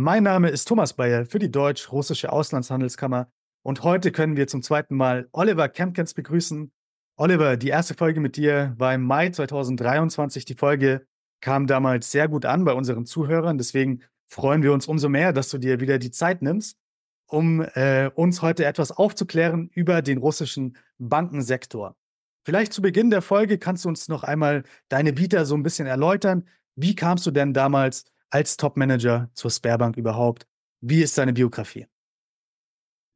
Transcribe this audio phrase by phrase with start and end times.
[0.00, 3.32] mein Name ist Thomas Bayer für die Deutsch-Russische Auslandshandelskammer
[3.64, 6.70] und heute können wir zum zweiten Mal Oliver Kempkens begrüßen.
[7.16, 10.44] Oliver, die erste Folge mit dir war im Mai 2023.
[10.44, 11.04] Die Folge
[11.40, 13.58] kam damals sehr gut an bei unseren Zuhörern.
[13.58, 16.78] Deswegen freuen wir uns umso mehr, dass du dir wieder die Zeit nimmst,
[17.26, 21.96] um äh, uns heute etwas aufzuklären über den russischen Bankensektor.
[22.44, 25.88] Vielleicht zu Beginn der Folge kannst du uns noch einmal deine Vita so ein bisschen
[25.88, 26.46] erläutern.
[26.76, 30.46] Wie kamst du denn damals als Topmanager zur Sperrbank überhaupt?
[30.80, 31.86] Wie ist deine Biografie?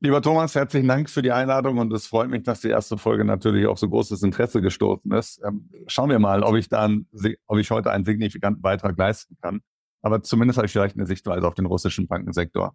[0.04, 3.24] Lieber Thomas, herzlichen Dank für die Einladung und es freut mich, dass die erste Folge
[3.24, 5.40] natürlich auf so großes Interesse gestoßen ist.
[5.44, 7.06] Ähm, schauen wir mal, ob ich dann,
[7.46, 9.60] ob ich heute einen signifikanten Beitrag leisten kann.
[10.02, 12.74] Aber zumindest habe ich vielleicht eine Sichtweise auf den russischen Bankensektor.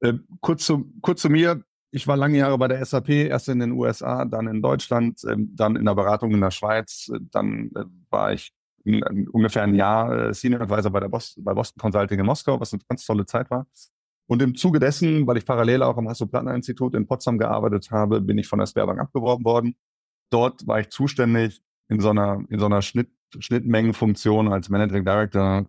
[0.00, 1.62] Äh, kurz, zu, kurz zu mir.
[1.92, 5.36] Ich war lange Jahre bei der SAP, erst in den USA, dann in Deutschland, äh,
[5.38, 7.08] dann in der Beratung in der Schweiz.
[7.30, 8.52] Dann äh, war ich
[8.84, 12.72] ungefähr ein Jahr äh, Senior Advisor bei, der Bos bei Boston Consulting in Moskau, was
[12.72, 13.66] eine ganz tolle Zeit war.
[14.26, 18.38] Und im Zuge dessen, weil ich parallel auch am Hasso-Plattner-Institut in Potsdam gearbeitet habe, bin
[18.38, 19.76] ich von der Sperrbank abgeworben worden.
[20.30, 25.66] Dort war ich zuständig in so einer, in so einer Schnitt, Schnittmengenfunktion als Managing Director,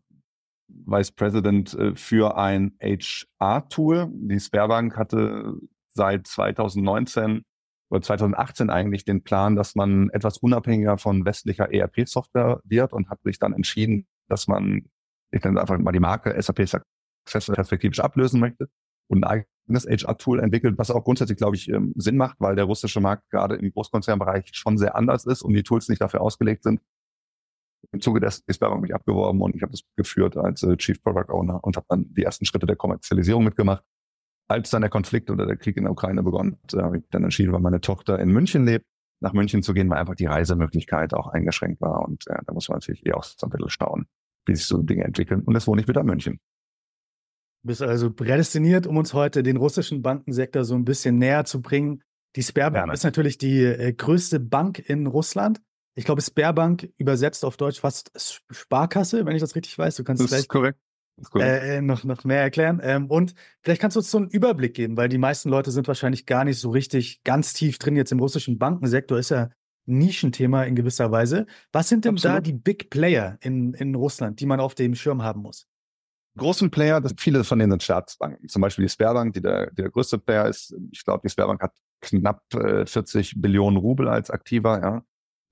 [0.68, 4.08] Vice President äh, für ein HR-Tool.
[4.12, 5.56] Die Sperrbank hatte
[5.90, 7.44] seit 2019
[7.90, 13.22] oder 2018 eigentlich den Plan, dass man etwas unabhängiger von westlicher ERP-Software wird und hat
[13.24, 14.90] sich dann entschieden, dass man,
[15.32, 16.66] ich nenne einfach mal die Marke SAP
[17.26, 18.70] perspektivisch ablösen möchte
[19.08, 22.66] und ein eigenes HR-Tool entwickelt, was auch grundsätzlich, glaube ich, ähm, Sinn macht, weil der
[22.66, 26.64] russische Markt gerade im Großkonzernbereich schon sehr anders ist und die Tools nicht dafür ausgelegt
[26.64, 26.82] sind.
[27.92, 31.02] Im Zuge dessen ist Bewerbung mich abgeworben und ich habe das geführt als äh, Chief
[31.02, 33.84] Product Owner und habe dann die ersten Schritte der Kommerzialisierung mitgemacht.
[34.48, 37.24] Als dann der Konflikt oder der Krieg in der Ukraine begonnen hat, habe ich dann
[37.24, 38.86] entschieden, weil meine Tochter in München lebt,
[39.20, 42.06] nach München zu gehen, weil einfach die Reisemöglichkeit auch eingeschränkt war.
[42.06, 44.08] Und äh, da muss man natürlich eh auch so ein bisschen staunen,
[44.46, 45.42] wie sich so Dinge entwickeln.
[45.42, 46.40] Und jetzt wohne ich wieder in München.
[47.64, 51.64] Du bist also prädestiniert, um uns heute den russischen Bankensektor so ein bisschen näher zu
[51.64, 52.04] bringen.
[52.36, 55.62] Die Sperrbank ist natürlich die äh, größte Bank in Russland.
[55.96, 58.12] Ich glaube, Sperrbank übersetzt auf Deutsch fast
[58.52, 59.96] Sparkasse, wenn ich das richtig weiß.
[59.96, 60.78] Du kannst das ist korrekt.
[61.36, 62.82] Äh, äh, noch, noch mehr erklären.
[62.84, 65.88] Ähm, und vielleicht kannst du uns so einen Überblick geben, weil die meisten Leute sind
[65.88, 69.18] wahrscheinlich gar nicht so richtig ganz tief drin jetzt im russischen Bankensektor.
[69.18, 69.50] Ist ja
[69.88, 71.46] ein Nischenthema in gewisser Weise.
[71.72, 72.38] Was sind denn Absolut.
[72.38, 75.68] da die Big Player in, in Russland, die man auf dem Schirm haben muss?
[76.38, 78.48] großen Player, das viele von denen sind Staatsbanken.
[78.50, 80.76] Zum Beispiel die Sperrbank, die der, der größte Player ist.
[80.92, 84.80] Ich glaube, die Sperrbank hat knapp äh, 40 Billionen Rubel als Aktiver.
[84.82, 85.04] Ja.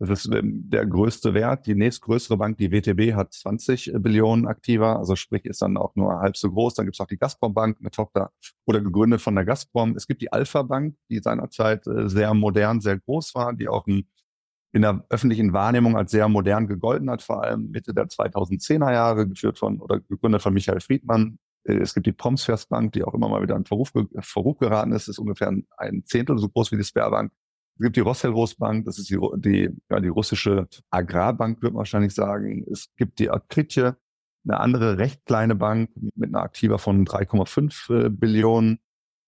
[0.05, 1.65] Das ist ähm, der größte Wert.
[1.65, 4.97] Die nächstgrößere Bank, die WTB, hat 20 Billionen Aktiver.
[4.97, 6.73] Also sprich, ist dann auch nur halb so groß.
[6.73, 8.31] Dann gibt es auch die Gazprom Bank, eine Tochter
[8.65, 9.95] oder gegründet von der Gazprom.
[9.95, 13.87] Es gibt die Alpha Bank, die seinerzeit äh, sehr modern, sehr groß war, die auch
[13.87, 19.27] in der öffentlichen Wahrnehmung als sehr modern gegolten hat, vor allem Mitte der 2010er Jahre,
[19.27, 21.37] geführt von oder gegründet von Michael Friedmann.
[21.63, 25.07] Äh, es gibt die Promsfest die auch immer mal wieder in Verruf, Verruf geraten ist,
[25.07, 27.31] ist ungefähr ein Zehntel so groß wie die Sperrbank.
[27.75, 32.13] Es gibt die Rosselrosbank, das ist die, die, ja, die russische Agrarbank, würde man wahrscheinlich
[32.13, 32.65] sagen.
[32.71, 33.97] Es gibt die Akritje,
[34.45, 38.79] eine andere recht kleine Bank mit einer Aktiva von 3,5 äh, Billionen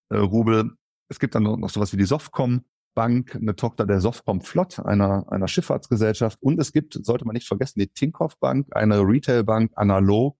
[0.09, 0.72] äh, Rubel.
[1.09, 5.25] Es gibt dann noch sowas wie die Softcom, Bank, eine Tochter der Softcom Flott, einer,
[5.29, 6.41] einer Schifffahrtsgesellschaft.
[6.41, 10.38] Und es gibt, sollte man nicht vergessen, die Tinkoff Bank, eine Retailbank analog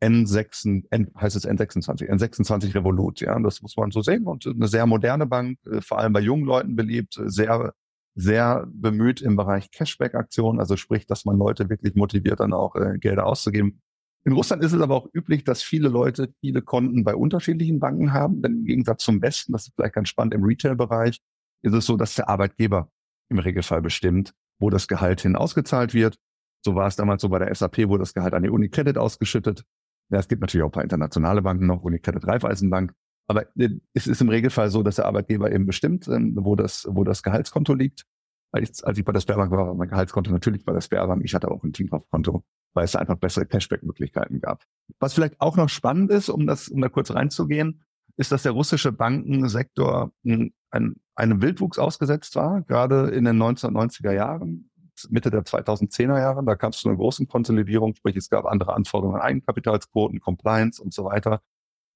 [0.00, 3.20] N6, N, heißt es N26, N26 Revolut.
[3.20, 4.26] Ja, das muss man so sehen.
[4.26, 7.74] Und eine sehr moderne Bank, äh, vor allem bei jungen Leuten beliebt, sehr,
[8.14, 10.58] sehr bemüht im Bereich Cashback-Aktionen.
[10.58, 13.82] Also sprich, dass man Leute wirklich motiviert, dann auch äh, Gelder auszugeben.
[14.24, 18.12] In Russland ist es aber auch üblich, dass viele Leute viele Konten bei unterschiedlichen Banken
[18.12, 18.42] haben.
[18.42, 21.20] Denn im Gegensatz zum Westen, das ist vielleicht ganz spannend im Retail-Bereich,
[21.62, 22.90] ist es so, dass der Arbeitgeber
[23.28, 26.16] im Regelfall bestimmt, wo das Gehalt hin ausgezahlt wird.
[26.62, 29.64] So war es damals so bei der SAP, wo das Gehalt an die Unicredit ausgeschüttet.
[30.10, 32.92] Ja, es gibt natürlich auch ein paar internationale Banken noch, Unicredit Raiffeisenbank.
[33.28, 36.86] Aber äh, es ist im Regelfall so, dass der Arbeitgeber eben bestimmt, ähm, wo das,
[36.90, 38.04] wo das Gehaltskonto liegt.
[38.52, 41.24] Als, als ich bei der Sperrbank war, war mein Gehaltskonto natürlich bei der Sperrbank.
[41.24, 42.42] Ich hatte auch ein Teamkaufkonto,
[42.74, 44.64] weil es einfach bessere Cashback-Möglichkeiten gab.
[44.98, 47.84] Was vielleicht auch noch spannend ist, um das, um da kurz reinzugehen,
[48.16, 54.12] ist, dass der russische Bankensektor ein, ein, einem Wildwuchs ausgesetzt war, gerade in den 1990er
[54.12, 54.69] Jahren,
[55.10, 56.44] Mitte der 2010er Jahre.
[56.44, 60.82] Da kam es zu einer großen Konsolidierung, sprich es gab andere Anforderungen an Eigenkapitalsquoten, Compliance
[60.82, 61.40] und so weiter.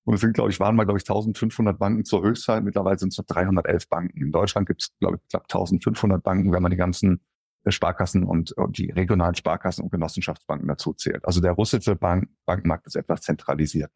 [0.04, 2.62] Und es sind, glaube ich, waren mal, glaube ich, 1500 Banken zur Höchstzeit.
[2.62, 4.20] Mittlerweile sind es noch 311 Banken.
[4.20, 7.20] In Deutschland gibt es, glaube ich, knapp 1500 Banken, wenn man die ganzen
[7.64, 11.24] äh, Sparkassen und, die regionalen Sparkassen und Genossenschaftsbanken dazu zählt.
[11.24, 13.90] Also der russische Bank Bankenmarkt ist etwas zentralisiert.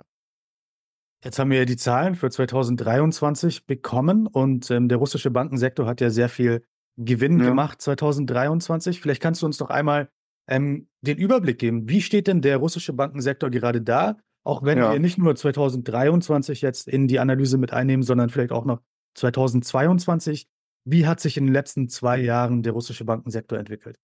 [1.22, 6.10] Jetzt haben wir die Zahlen für 2023 bekommen und ähm, der russische Bankensektor hat ja
[6.10, 6.64] sehr viel
[6.98, 7.46] Gewinn ja.
[7.46, 9.00] gemacht 2023.
[9.00, 10.08] Vielleicht kannst du uns noch einmal
[10.48, 11.88] ähm, den Überblick geben.
[11.88, 14.16] Wie steht denn der russische Bankensektor gerade da?
[14.44, 14.92] Auch wenn ja.
[14.92, 18.80] wir nicht nur 2023 jetzt in die Analyse mit einnehmen, sondern vielleicht auch noch
[19.14, 20.48] 2022.
[20.84, 23.98] Wie hat sich in den letzten zwei Jahren der russische Bankensektor entwickelt?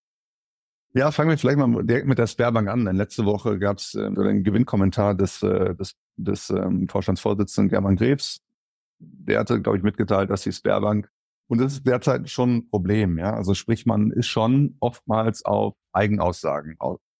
[0.93, 2.85] Ja, fangen wir vielleicht mal direkt mit der Sperrbank an.
[2.85, 7.97] Denn letzte Woche gab es äh, einen Gewinnkommentar des, äh, des, des ähm, Vorstandsvorsitzenden German
[7.97, 8.41] Krebs.
[9.01, 11.11] Der hatte, glaube ich, mitgeteilt, dass die Sperrbank,
[11.49, 13.35] und das ist derzeit schon ein Problem, ja.
[13.35, 16.77] Also sprich, man ist schon oftmals auf Eigenaussagen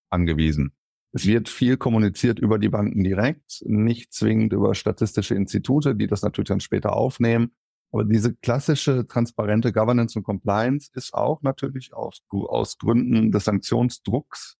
[0.09, 0.73] angewiesen.
[1.11, 6.23] Es wird viel kommuniziert über die Banken direkt, nicht zwingend über statistische Institute, die das
[6.23, 7.51] natürlich dann später aufnehmen.
[7.93, 14.57] Aber diese klassische transparente Governance und Compliance ist auch natürlich aus, aus Gründen des Sanktionsdrucks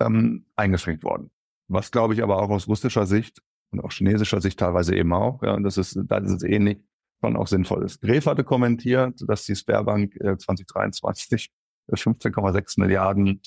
[0.00, 1.30] ähm, eingeschränkt worden.
[1.68, 3.40] Was glaube ich aber auch aus russischer Sicht
[3.70, 6.84] und auch chinesischer Sicht teilweise eben auch, ja, und das ist, da ist es ähnlich,
[7.24, 8.00] schon auch sinnvoll ist.
[8.00, 11.50] Gref hatte kommentiert, dass die Sperrbank äh, 2023
[11.90, 13.40] 15,6 Milliarden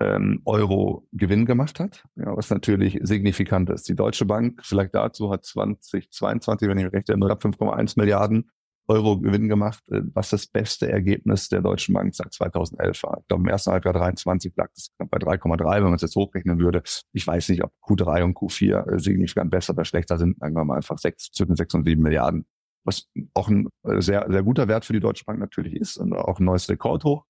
[0.00, 3.88] ähm, Euro Gewinn gemacht hat, ja, was natürlich signifikant ist.
[3.88, 8.50] Die Deutsche Bank, vielleicht dazu, hat 2022, wenn ich mich recht erinnere, 5,1 Milliarden
[8.86, 13.18] Euro Gewinn gemacht, äh, was das beste Ergebnis der Deutschen Bank seit 2011 war.
[13.20, 16.58] Ich glaube, im ersten Halbjahr 23 lag das bei 3,3, wenn man es jetzt hochrechnen
[16.58, 16.82] würde.
[17.12, 20.38] Ich weiß nicht, ob Q3 und Q4 äh, signifikant besser oder schlechter sind.
[20.38, 22.44] Sagen wir mal einfach sechs, zwischen sechs und sieben Milliarden.
[22.84, 26.12] Was auch ein äh, sehr, sehr guter Wert für die Deutsche Bank natürlich ist und
[26.12, 27.24] auch ein neues Rekord hoch.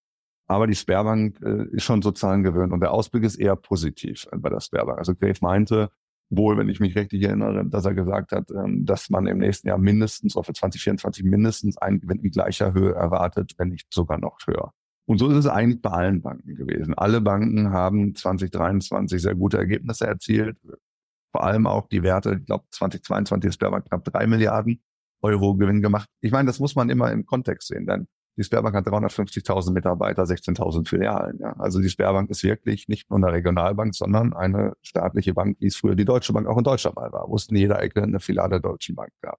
[0.46, 4.50] Aber die Sperrbank äh, ist schon sozusagen gewöhnt und der Ausblick ist eher positiv bei
[4.50, 4.98] der Sperrbank.
[4.98, 5.90] Also Grave meinte,
[6.30, 9.68] wohl, wenn ich mich richtig erinnere, dass er gesagt hat, ähm, dass man im nächsten
[9.68, 14.18] Jahr mindestens, oder für 2024 mindestens einen Gewinn in gleicher Höhe erwartet, wenn nicht sogar
[14.18, 14.72] noch höher.
[15.06, 16.94] Und so ist es eigentlich bei allen Banken gewesen.
[16.94, 20.56] Alle Banken haben 2023 sehr gute Ergebnisse erzielt.
[21.30, 24.82] Vor allem auch die Werte, ich glaube 2022 ist Sperrbank knapp drei Milliarden
[25.24, 26.08] Euro Gewinn gemacht.
[26.20, 28.06] Ich meine, das muss man immer im Kontext sehen, denn
[28.36, 31.38] die Sperrbank hat 350.000 Mitarbeiter, 16.000 Filialen.
[31.40, 31.54] Ja.
[31.58, 35.76] Also die Sperrbank ist wirklich nicht nur eine Regionalbank, sondern eine staatliche Bank, wie es
[35.76, 38.20] früher die Deutsche Bank auch in Deutschland mal war, wo es in jeder Ecke eine
[38.20, 39.38] Filiale der Deutschen Bank gab.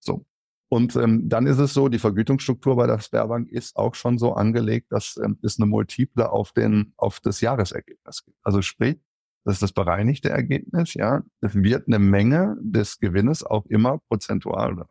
[0.00, 0.24] So.
[0.70, 4.32] Und ähm, dann ist es so, die Vergütungsstruktur bei der Sperrbank ist auch schon so
[4.32, 8.38] angelegt, dass ähm, es eine Multiple auf den auf das Jahresergebnis gibt.
[8.42, 8.98] Also sprich,
[9.44, 11.22] das ist das bereinigte Ergebnis, ja.
[11.40, 14.86] Wird eine Menge des Gewinnes auch immer prozentual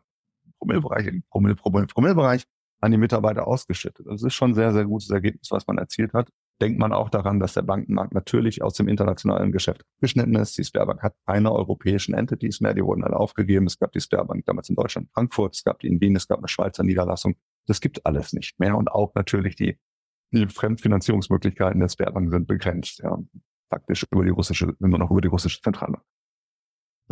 [0.62, 2.44] Promillebereich, Promille, Promille, Promillebereich
[2.80, 4.06] an die Mitarbeiter ausgeschüttet.
[4.06, 6.30] Das ist schon ein sehr, sehr gutes Ergebnis, was man erzielt hat.
[6.60, 10.56] Denkt man auch daran, dass der Bankenmarkt natürlich aus dem internationalen Geschäft geschnitten ist.
[10.58, 13.66] Die Sperrbank hat keine europäischen Entities mehr, die wurden alle aufgegeben.
[13.66, 16.38] Es gab die Sperrbank damals in Deutschland, Frankfurt, es gab die in Wien, es gab
[16.38, 17.34] eine Schweizer Niederlassung.
[17.66, 19.78] Das gibt alles nicht mehr und auch natürlich die,
[20.30, 23.00] die Fremdfinanzierungsmöglichkeiten der Sperrbank sind begrenzt.
[23.00, 23.18] Ja,
[23.68, 25.98] faktisch über die russische, nur noch über die russische Zentrale.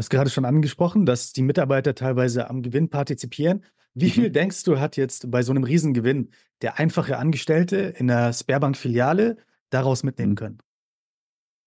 [0.00, 3.67] Du hast gerade schon angesprochen, dass die Mitarbeiter teilweise am Gewinn partizipieren.
[3.93, 4.12] Wie mhm.
[4.12, 6.31] viel denkst du, hat jetzt bei so einem Riesengewinn
[6.62, 9.37] der einfache Angestellte in der Sperrbank-Filiale
[9.69, 10.37] daraus mitnehmen mhm.
[10.37, 10.58] können?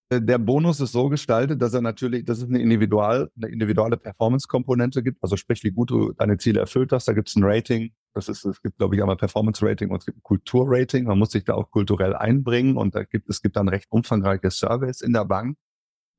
[0.10, 3.98] Äh, der Bonus ist so gestaltet, dass er natürlich, dass es eine, individual, eine individuelle
[3.98, 5.22] Performance-Komponente gibt.
[5.22, 7.08] Also sprich, wie gut du deine Ziele erfüllt hast.
[7.08, 7.92] Da gibt es ein Rating.
[8.16, 11.06] Das ist, es gibt, glaube ich, einmal Performance-Rating und es gibt ein Kultur-Rating.
[11.06, 14.50] Man muss sich da auch kulturell einbringen und da gibt, es gibt dann recht umfangreiche
[14.50, 15.56] Surveys in der Bank,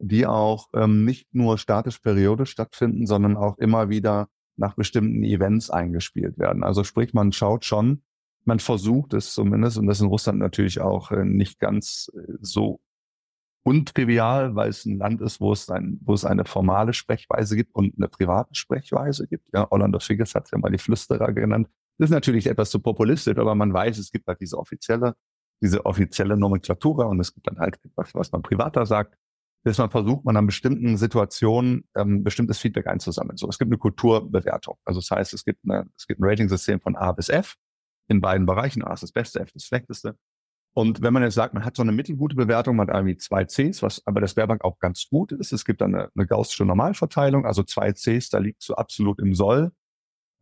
[0.08, 5.70] die auch ähm, nicht nur statisch periodisch stattfinden, sondern auch immer wieder nach bestimmten Events
[5.70, 6.62] eingespielt werden.
[6.62, 8.02] Also sprich, man schaut schon,
[8.44, 12.34] man versucht es zumindest, und das ist in Russland natürlich auch äh, nicht ganz äh,
[12.40, 12.80] so
[13.64, 17.74] untrivial, weil es ein Land ist, wo es, ein, wo es eine formale Sprechweise gibt
[17.74, 19.48] und eine private Sprechweise gibt.
[19.54, 21.68] Ja, Orlando Figgis hat es ja mal die Flüsterer genannt.
[21.96, 25.14] Das ist natürlich etwas zu populistisch, aber man weiß, es gibt halt diese offizielle,
[25.62, 29.16] diese offizielle Nomenklatura und es gibt dann halt etwas, was man privater sagt
[29.64, 33.38] dass man versucht, man an bestimmten Situationen ähm, bestimmtes Feedback einzusammeln.
[33.38, 34.76] So, es gibt eine Kulturbewertung.
[34.84, 37.54] Also das heißt, es gibt, eine, es gibt ein Ratingsystem von A bis F
[38.08, 38.84] in beiden Bereichen.
[38.84, 40.18] A ist das Beste, F das Schlechteste.
[40.74, 43.44] Und wenn man jetzt sagt, man hat so eine mittelgute Bewertung, man hat irgendwie zwei
[43.44, 45.52] Cs, was aber der Sperrbank auch ganz gut ist.
[45.52, 49.34] Es gibt dann eine, eine gaussische Normalverteilung, also zwei Cs, da liegt so absolut im
[49.34, 49.70] Soll.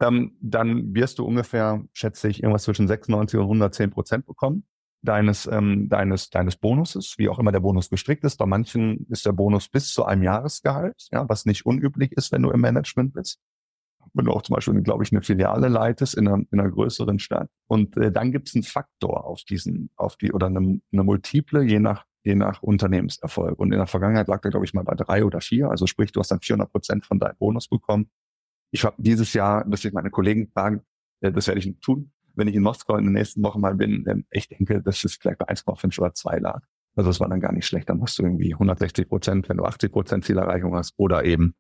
[0.00, 4.64] Ähm, dann wirst du ungefähr, schätze ich, irgendwas zwischen 96 und 110 Prozent bekommen
[5.02, 8.37] deines, ähm, deines, deines Bonuses, wie auch immer der Bonus gestrickt ist.
[8.37, 12.42] Bei manchen ist der Bonus bis zu einem Jahresgehalt, ja, was nicht unüblich ist, wenn
[12.42, 13.40] du im Management bist.
[14.14, 17.18] Wenn du auch zum Beispiel, glaube ich, eine Filiale leitest in einer, in einer größeren
[17.18, 17.49] Stadt.
[17.66, 21.62] Und äh, dann gibt es einen Faktor auf diesen, auf die, oder eine, eine Multiple,
[21.62, 23.59] je nach je nach Unternehmenserfolg.
[23.59, 25.71] Und in der Vergangenheit lag der, glaube ich, mal bei drei oder vier.
[25.71, 28.11] Also sprich, du hast dann 400 Prozent von deinem Bonus bekommen.
[28.71, 30.82] Ich habe dieses Jahr, müsste ich meine Kollegen fragen,
[31.21, 34.05] äh, das werde ich tun, wenn ich in Moskau in den nächsten Wochen mal bin.
[34.09, 36.62] Ähm, ich denke, das ist vielleicht bei 1,5 oder 2 lag.
[36.95, 37.89] Also das war dann gar nicht schlecht.
[37.89, 41.55] Dann hast du irgendwie 160 Prozent, wenn du 80 Prozent Zielerreichung hast oder eben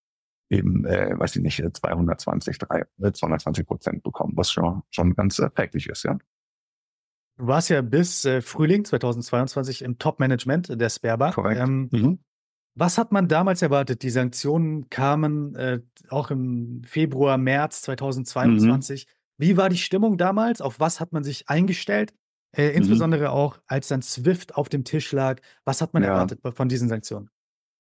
[0.50, 5.88] eben, äh, weiß ich nicht, 220, 3, 220 Prozent bekommen, was schon, schon ganz erträglich
[5.88, 6.18] ist, ja.
[7.38, 11.34] Du warst ja bis äh, Frühling 2022 im Top-Management der Sperrbank.
[11.34, 11.60] Korrekt.
[11.60, 12.18] Ähm, Mhm.
[12.74, 14.02] was hat man damals erwartet?
[14.02, 19.06] Die Sanktionen kamen äh, auch im Februar, März 2022.
[19.42, 20.60] Wie war die Stimmung damals?
[20.60, 22.14] Auf was hat man sich eingestellt?
[22.56, 22.76] Äh, Mhm.
[22.76, 25.40] insbesondere auch, als dann SWIFT auf dem Tisch lag.
[25.64, 26.10] Was hat man Ja.
[26.10, 27.28] erwartet von diesen Sanktionen?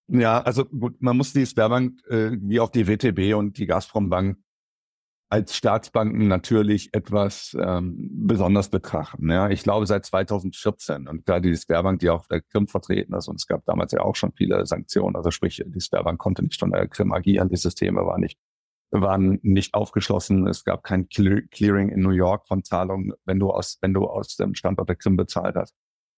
[0.08, 4.38] Ja, also gut, man muss die Sperrbank äh, wie auch die WTB und die Gazprombank
[5.28, 9.30] als Staatsbanken natürlich etwas ähm, besonders betrachten.
[9.30, 13.28] Ja, ich glaube seit 2014 und gerade die Sperrbank, die auch der Krim vertreten ist,
[13.28, 15.14] und es gab damals ja auch schon viele Sanktionen.
[15.14, 18.38] Also sprich, die Sperrbank konnte nicht von der Krim agieren, die Systeme waren nicht
[18.92, 20.46] waren nicht aufgeschlossen.
[20.46, 24.06] Es gab kein Cle- Clearing in New York von Zahlungen, wenn du aus wenn du
[24.06, 25.74] aus dem Standort der Krim bezahlt hast.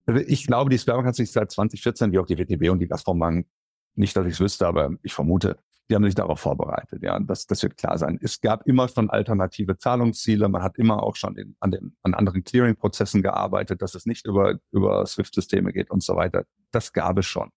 [0.06, 2.88] Also Ich glaube, die Sperrbank hat sich seit 2014 wie auch die WTB und die
[2.88, 3.46] Gazprombank
[3.94, 5.56] nicht, dass ich es wüsste, aber ich vermute,
[5.88, 7.02] die haben sich darauf vorbereitet.
[7.02, 8.18] Ja, das, das wird klar sein.
[8.22, 10.48] Es gab immer schon alternative Zahlungsziele.
[10.48, 14.26] Man hat immer auch schon in, an, den, an anderen Clearing-Prozessen gearbeitet, dass es nicht
[14.26, 16.44] über, über SWIFT-Systeme geht und so weiter.
[16.70, 17.50] Das gab es schon.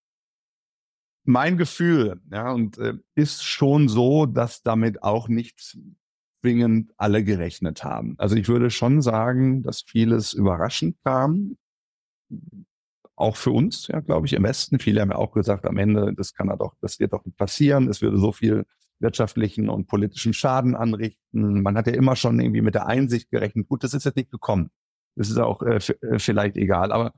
[1.27, 5.77] Mein Gefühl, ja, und äh, ist schon so, dass damit auch nicht
[6.41, 8.15] zwingend alle gerechnet haben.
[8.17, 11.57] Also ich würde schon sagen, dass vieles überraschend kam
[13.17, 14.79] auch für uns, ja, glaube ich, im Westen.
[14.79, 17.37] Viele haben ja auch gesagt, am Ende, das kann ja doch, das wird doch nicht
[17.37, 17.89] passieren.
[17.89, 18.65] Es würde so viel
[18.99, 21.61] wirtschaftlichen und politischen Schaden anrichten.
[21.61, 23.67] Man hat ja immer schon irgendwie mit der Einsicht gerechnet.
[23.67, 24.69] Gut, das ist jetzt nicht gekommen.
[25.15, 25.79] Das ist auch äh,
[26.19, 26.91] vielleicht egal.
[26.91, 27.11] Aber äh,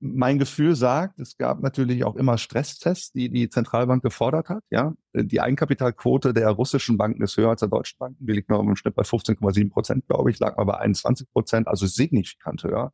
[0.00, 4.64] mein Gefühl sagt, es gab natürlich auch immer Stresstests, die die Zentralbank gefordert hat.
[4.70, 8.26] Ja, die Eigenkapitalquote der russischen Banken ist höher als der deutschen Banken.
[8.26, 11.68] Die liegt noch im Schnitt bei 15,7 Prozent, glaube ich, lag aber bei 21 Prozent,
[11.68, 12.92] also signifikant höher.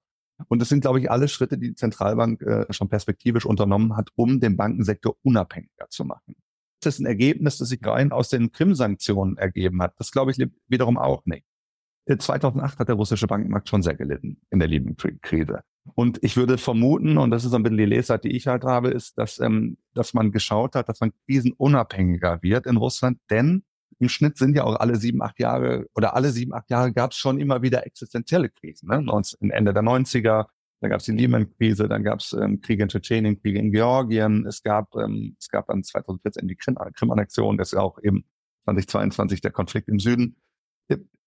[0.49, 4.11] Und das sind, glaube ich, alle Schritte, die die Zentralbank äh, schon perspektivisch unternommen hat,
[4.15, 6.37] um den Bankensektor unabhängiger zu machen.
[6.81, 9.95] Das ist ein Ergebnis, das sich rein aus den Krim-Sanktionen ergeben hat.
[9.99, 11.45] Das glaube ich wiederum auch nicht.
[12.17, 15.61] 2008 hat der russische Bankenmarkt schon sehr gelitten in der Libyen-Krise.
[15.95, 18.65] Und ich würde vermuten, und das ist so ein bisschen die Lesart, die ich halt
[18.65, 23.65] habe, ist, dass, ähm, dass man geschaut hat, dass man krisenunabhängiger wird in Russland, denn
[23.99, 27.11] im Schnitt sind ja auch alle sieben, acht Jahre oder alle sieben, acht Jahre gab
[27.11, 28.89] es schon immer wieder existenzielle Krisen.
[28.89, 29.05] Ne?
[29.51, 30.47] Ende der 90er,
[30.81, 34.47] da gab es die Lehman-Krise, dann gab es ähm, Kriege in Tschetschenien, Kriege in Georgien,
[34.47, 38.25] es gab, ähm, es gab dann 2014 die Krim-Annexion, das ist auch eben
[38.65, 40.37] 2022 der Konflikt im Süden.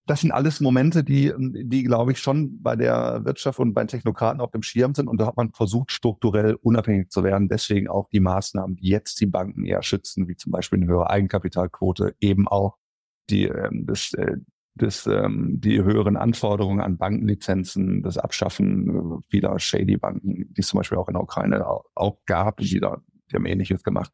[0.07, 3.87] Das sind alles Momente, die, die glaube ich schon bei der Wirtschaft und bei den
[3.87, 5.07] Technokraten auf dem Schirm sind.
[5.07, 7.47] Und da hat man versucht, strukturell unabhängig zu werden.
[7.47, 11.09] Deswegen auch die Maßnahmen, die jetzt die Banken eher schützen, wie zum Beispiel eine höhere
[11.09, 12.77] Eigenkapitalquote, eben auch
[13.29, 14.37] die, ähm, das, äh,
[14.75, 20.77] das, ähm, die höheren Anforderungen an Bankenlizenzen, das Abschaffen vieler shady Banken, die es zum
[20.77, 24.11] Beispiel auch in der Ukraine auch, auch gab, die, da, die haben Ähnliches gemacht.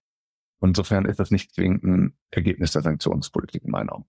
[0.59, 4.05] Und insofern ist das nicht zwingend ein Ergebnis der Sanktionspolitik in meinen Augen.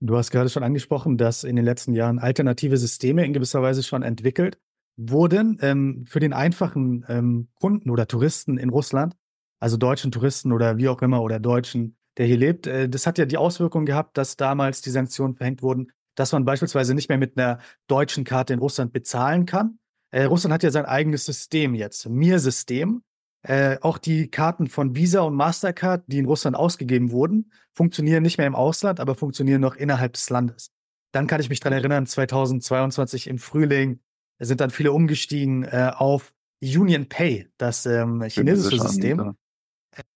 [0.00, 3.82] Du hast gerade schon angesprochen, dass in den letzten Jahren alternative Systeme in gewisser Weise
[3.82, 4.58] schon entwickelt
[4.96, 9.14] wurden ähm, für den einfachen ähm, Kunden oder Touristen in Russland,
[9.60, 12.66] also deutschen Touristen oder wie auch immer oder Deutschen, der hier lebt.
[12.66, 16.44] Äh, das hat ja die Auswirkung gehabt, dass damals die Sanktionen verhängt wurden, dass man
[16.44, 19.78] beispielsweise nicht mehr mit einer deutschen Karte in Russland bezahlen kann.
[20.10, 23.02] Äh, Russland hat ja sein eigenes System jetzt, Mir-System.
[23.46, 28.38] Äh, auch die Karten von Visa und Mastercard, die in Russland ausgegeben wurden, funktionieren nicht
[28.38, 30.72] mehr im Ausland, aber funktionieren noch innerhalb des Landes.
[31.12, 34.00] Dann kann ich mich daran erinnern, 2022 im Frühling
[34.40, 39.36] sind dann viele umgestiegen äh, auf Union Pay, das ähm, chinesische System.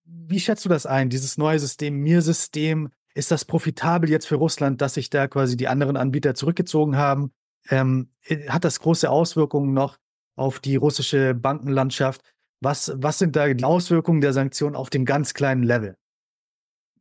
[0.04, 2.88] Wie schätzt du das ein, dieses neue System, Mir-System?
[3.14, 7.30] Ist das profitabel jetzt für Russland, dass sich da quasi die anderen Anbieter zurückgezogen haben?
[7.68, 8.10] Ähm,
[8.48, 9.98] hat das große Auswirkungen noch
[10.34, 12.22] auf die russische Bankenlandschaft?
[12.60, 15.96] Was, was sind da die Auswirkungen der Sanktionen auf dem ganz kleinen Level?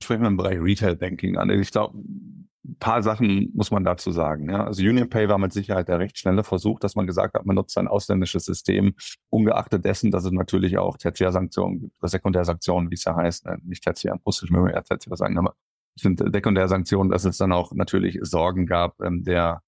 [0.01, 1.49] Sprechen wir im Bereich Retail Banking an.
[1.49, 4.49] Ich glaube, ein paar Sachen muss man dazu sagen.
[4.49, 4.65] Ja.
[4.65, 7.55] Also Union Pay war mit Sicherheit der recht schnelle Versuch, dass man gesagt hat, man
[7.55, 8.93] nutzt ein ausländisches System,
[9.29, 13.57] ungeachtet dessen, dass es natürlich auch Tertiärsanktionen gibt, oder Sekundärsanktionen, wie es ja heißt, ne?
[13.63, 15.55] nicht Tertiär, russisch mögen wir ja Tertiär sagen, aber
[15.95, 19.61] es sind Sekundärsanktionen, dass es dann auch natürlich Sorgen gab, ähm, der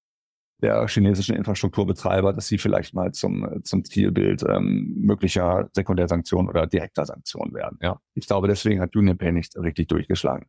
[0.62, 7.04] der chinesischen Infrastrukturbetreiber, dass sie vielleicht mal zum, zum Zielbild ähm, möglicher Sekundärsanktionen oder direkter
[7.04, 7.78] Sanktionen werden.
[7.82, 10.46] Ja, ich glaube, deswegen hat UnionPay nicht richtig durchgeschlagen.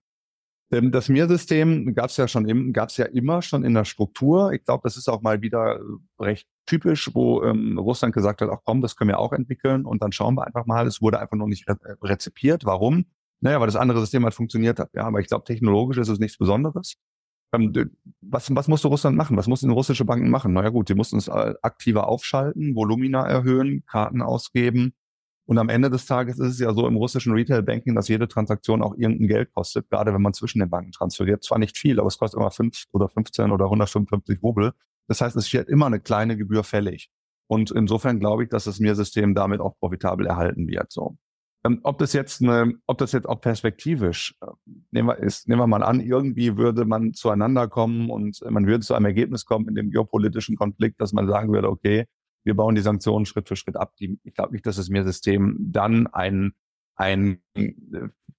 [0.72, 3.86] Ähm, das Mir-System gab es ja schon im, gab es ja immer schon in der
[3.86, 4.52] Struktur.
[4.54, 5.80] Ich glaube, das ist auch mal wieder
[6.20, 10.02] recht typisch, wo ähm, Russland gesagt hat, ach komm, das können wir auch entwickeln und
[10.02, 10.88] dann schauen wir einfach mal.
[10.88, 12.66] Es wurde einfach noch nicht re rezipiert.
[12.66, 13.06] Warum?
[13.42, 14.92] Naja, weil das andere System halt funktioniert hat.
[14.94, 16.96] Ja, aber ich glaube, technologisch ist es nichts Besonderes.
[17.54, 17.92] Ähm,
[18.22, 19.38] was, was musste Russland machen?
[19.38, 20.54] Was mussten russische Banken machen?
[20.54, 24.94] Naja gut, sie mussten es äh, aktiver aufschalten, Volumina erhöhen, Karten ausgeben.
[25.46, 28.82] Und am Ende des Tages ist es ja so im russischen Retail-Banking, dass jede Transaktion
[28.82, 31.44] auch irgendein Geld kostet, gerade wenn man zwischen den Banken transferiert.
[31.44, 34.72] Zwar nicht viel, aber es kostet immer 5 oder 15 oder 155 Rubel.
[35.08, 37.12] Das heißt, es steht immer eine kleine Gebühr fällig.
[37.48, 40.92] Und insofern glaube ich, dass das Mir-System damit auch profitabel erhalten wird.
[40.92, 41.18] So.
[41.66, 44.48] Ähm, ob das jetzt eine, ob das jetzt auch perspektivisch, äh,
[44.92, 48.84] nehmen wir, ist, nehmen wir mal an, irgendwie würde man zueinander kommen und man würde
[48.84, 52.06] zu einem Ergebnis kommen in dem geopolitischen Konflikt, dass man sagen würde, okay,
[52.44, 53.96] wir bauen die Sanktionen Schritt für Schritt ab.
[54.00, 56.52] Die, ich glaube nicht, dass das Mir-System dann ein,
[56.96, 57.72] ein, äh,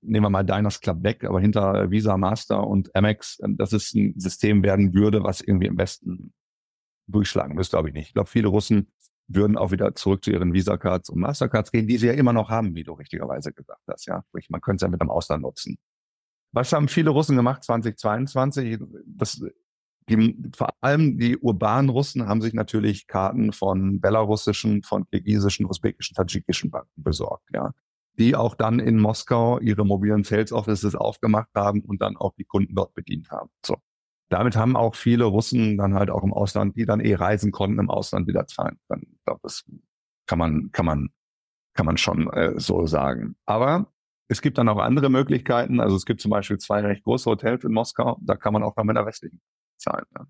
[0.03, 3.95] nehmen wir mal Diners Club weg, aber hinter Visa, Master und Amex, äh, dass es
[3.95, 6.35] ein System werden würde, was irgendwie im Westen
[7.07, 8.09] durchschlagen müsste, glaube ich nicht.
[8.09, 8.89] Ich glaube, viele Russen
[9.29, 12.51] würden auch wieder zurück zu ihren Visa-Cards und Mastercards gehen, die sie ja immer noch
[12.51, 14.07] haben, wie du richtigerweise gesagt hast.
[14.07, 15.79] Ja, man könnte es ja mit dem Ausland nutzen.
[16.53, 18.79] Was haben viele Russen gemacht 2022?
[19.07, 19.41] Das,
[20.09, 26.15] die, vor allem die urbanen Russen haben sich natürlich Karten von belarussischen, von kirgisischen, usbekischen,
[26.15, 27.73] tadschikischen Banken besorgt, ja.
[28.17, 32.45] Die auch dann in Moskau ihre mobilen Sales Offices aufgemacht haben und dann auch die
[32.45, 33.51] Kunden dort bedient haben.
[33.67, 33.77] So
[34.31, 37.79] damit haben auch viele Russen dann halt auch im Ausland, die dann eh reisen konnten,
[37.79, 38.79] im Ausland wieder zahlen.
[38.89, 39.65] Dann glaube das
[40.27, 41.11] kann man, kann man,
[41.75, 43.37] kann man schon äh, so sagen.
[43.47, 43.93] Aber
[44.29, 45.81] es gibt dann auch andere Möglichkeiten.
[45.81, 48.19] Also es gibt zum Beispiel zwei recht große Hotels in Moskau.
[48.23, 49.41] Da kann man auch noch mit der westlichen
[49.77, 50.07] zahlen.
[50.17, 50.27] Ja.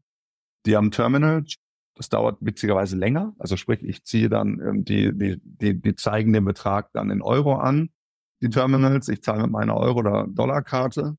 [0.66, 1.44] Die haben Terminal.
[1.96, 3.34] Das dauert witzigerweise länger.
[3.38, 7.22] Also sprich, ich ziehe dann ähm, die, die, die, die zeigen den Betrag dann in
[7.22, 7.90] Euro an,
[8.42, 9.08] die Terminals.
[9.08, 11.16] Ich zahle mit meiner Euro- oder Dollarkarte.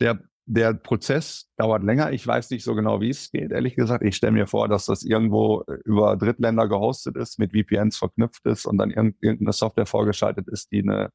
[0.00, 2.12] Der der Prozess dauert länger.
[2.12, 4.04] Ich weiß nicht so genau, wie es geht, ehrlich gesagt.
[4.04, 8.44] Ich stelle mir vor, dass das irgendwo äh, über Drittländer gehostet ist, mit VPNs verknüpft
[8.46, 11.10] ist und dann irgendeine Software vorgeschaltet ist, die eine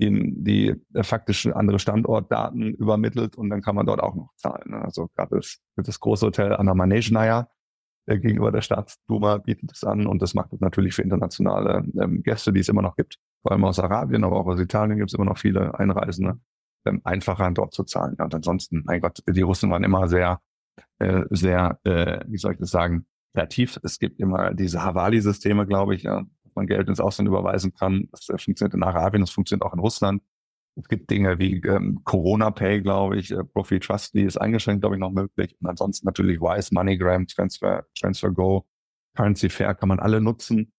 [0.00, 4.70] die, die äh, faktisch andere Standortdaten übermittelt und dann kann man dort auch noch zahlen.
[4.70, 4.82] Ne?
[4.82, 7.48] Also gerade das, das große Hotel an der Manejnaya
[8.06, 12.22] äh, gegenüber der Staatsduma bietet es an und das macht es natürlich für internationale ähm,
[12.22, 15.10] Gäste, die es immer noch gibt, vor allem aus Arabien, aber auch aus Italien gibt
[15.10, 16.40] es immer noch viele Einreisende
[16.84, 18.16] ähm, einfacher dort zu zahlen.
[18.18, 20.40] Und ansonsten, mein Gott, die Russen waren immer sehr,
[20.98, 23.78] äh, sehr, äh, wie soll ich das sagen, kreativ.
[23.82, 28.08] Es gibt immer diese Havali-Systeme, glaube ich, ja, dass man Geld ins Ausland überweisen kann.
[28.10, 30.22] Das äh, funktioniert in Arabien, das funktioniert auch in Russland.
[30.74, 34.96] Es gibt Dinge wie ähm, Corona Pay, glaube ich, äh, Profi Trustly ist eingeschränkt, glaube
[34.96, 35.54] ich, noch möglich.
[35.60, 38.66] Und ansonsten natürlich Wise, MoneyGram, Transfer, Transfer Go,
[39.14, 40.72] Currency Fair kann man alle nutzen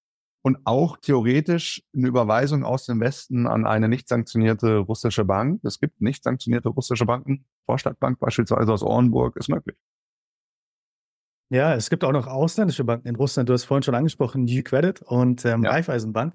[0.44, 5.62] und auch theoretisch eine Überweisung aus dem Westen an eine nicht sanktionierte russische Bank.
[5.64, 7.46] Es gibt nicht sanktionierte russische Banken.
[7.66, 9.78] Vorstadtbank beispielsweise aus Orenburg ist möglich.
[11.50, 13.48] Ja, es gibt auch noch ausländische Banken in Russland.
[13.48, 15.72] Du hast vorhin schon angesprochen, New Credit und ähm, ja.
[15.72, 16.34] Raiffeisenbank.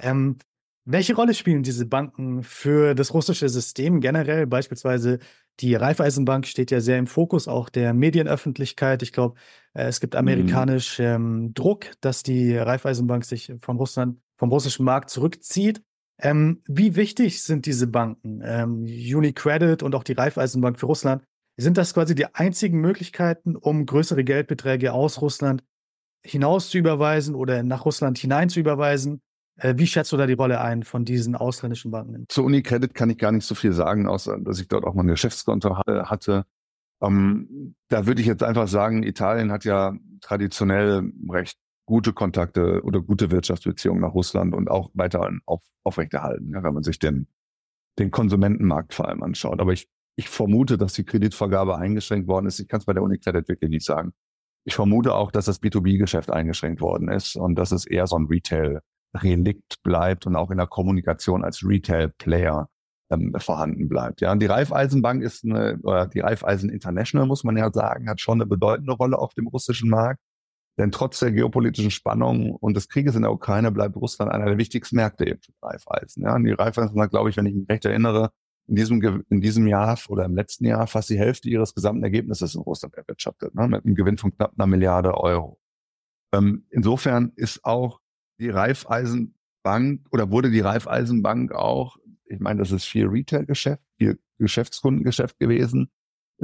[0.00, 0.38] Ähm,
[0.84, 4.46] welche Rolle spielen diese Banken für das russische System generell?
[4.46, 5.18] Beispielsweise
[5.60, 9.02] die Raiffeisenbank steht ja sehr im Fokus auch der Medienöffentlichkeit.
[9.02, 9.36] Ich glaube,
[9.72, 10.20] äh, es gibt mhm.
[10.20, 15.82] amerikanisch ähm, Druck, dass die Raiffeisenbank sich von Russland, vom russischen Markt zurückzieht.
[16.20, 21.22] Ähm, wie wichtig sind diese Banken, ähm, UniCredit und auch die Raiffeisenbank für Russland?
[21.56, 25.62] Sind das quasi die einzigen Möglichkeiten, um größere Geldbeträge aus Russland
[26.24, 29.20] hinaus zu überweisen oder nach Russland hinein zu überweisen?
[29.56, 32.24] Äh, wie schätzt du da die Rolle ein von diesen ausländischen Banken?
[32.28, 35.04] Zur UniCredit kann ich gar nicht so viel sagen, außer dass ich dort auch mal
[35.04, 36.44] ein Geschäftskonto hatte.
[37.00, 43.00] Ähm, da würde ich jetzt einfach sagen, Italien hat ja traditionell recht gute Kontakte oder
[43.00, 47.28] gute Wirtschaftsbeziehungen nach Russland und auch weiter auf, aufrechterhalten, ja, wenn man sich den,
[47.98, 49.60] den Konsumentenmarkt vor allem anschaut.
[49.60, 52.58] Aber ich, ich vermute, dass die Kreditvergabe eingeschränkt worden ist.
[52.58, 54.14] Ich kann es bei der UniCredit wirklich nicht sagen.
[54.64, 58.26] Ich vermute auch, dass das B2B-Geschäft eingeschränkt worden ist und dass es eher so ein
[58.26, 58.80] Retail
[59.14, 62.68] Relikt bleibt und auch in der Kommunikation als Retail-Player
[63.10, 64.20] ähm, vorhanden bleibt.
[64.20, 68.20] Ja, und die Raiffeisenbank ist eine, oder die Raiffeisen International, muss man ja sagen, hat
[68.20, 70.20] schon eine bedeutende Rolle auf dem russischen Markt.
[70.76, 74.58] Denn trotz der geopolitischen Spannung und des Krieges in der Ukraine bleibt Russland einer der
[74.58, 76.24] wichtigsten Märkte für Raiffeisen.
[76.24, 78.30] Ja, und die Raiffeisen hat, glaube ich, wenn ich mich recht erinnere,
[78.66, 82.54] in diesem, in diesem Jahr oder im letzten Jahr fast die Hälfte ihres gesamten Ergebnisses
[82.54, 85.60] in Russland erwirtschaftet, ne, mit einem Gewinn von knapp einer Milliarde Euro.
[86.34, 88.00] Ähm, insofern ist auch
[88.38, 95.38] die Raiffeisenbank oder wurde die Raiffeisenbank auch, ich meine, das ist viel Retail-Geschäft, viel Geschäftskundengeschäft
[95.38, 95.90] gewesen,